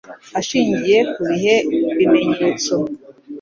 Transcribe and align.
ashingiye 0.39 0.97
ku 1.11 1.21
bihe 1.29 1.55
bimenyetso 1.97 2.75